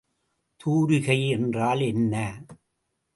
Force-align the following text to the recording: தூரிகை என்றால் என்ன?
தூரிகை 0.59 1.29
என்றால் 1.29 1.81
என்ன? 1.81 2.43